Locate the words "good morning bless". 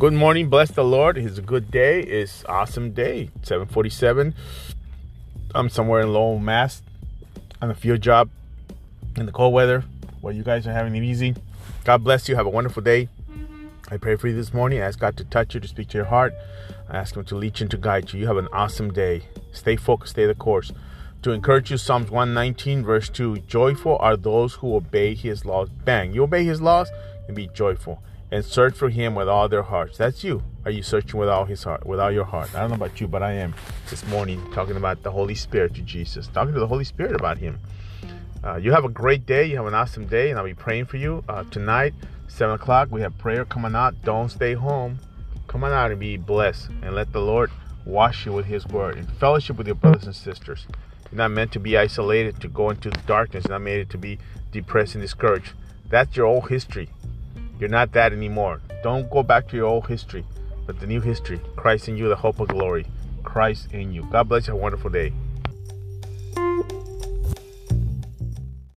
0.00-0.70